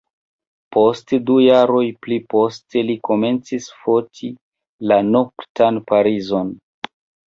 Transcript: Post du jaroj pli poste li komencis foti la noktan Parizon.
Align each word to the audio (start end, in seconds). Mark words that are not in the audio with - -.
Post 0.75 1.13
du 1.27 1.35
jaroj 1.47 1.83
pli 2.07 2.17
poste 2.35 2.85
li 2.89 2.97
komencis 3.11 3.71
foti 3.85 4.35
la 4.93 5.03
noktan 5.15 5.83
Parizon. 5.95 6.57